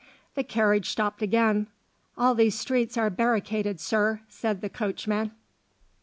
[0.33, 1.67] The carriage stopped again.
[2.17, 5.29] "All these streets are barricaded, Sir," said the coach man.